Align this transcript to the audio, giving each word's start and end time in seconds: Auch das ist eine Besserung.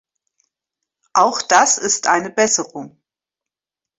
Auch 1.13 1.43
das 1.43 1.77
ist 1.77 2.07
eine 2.07 2.31
Besserung. 2.31 2.99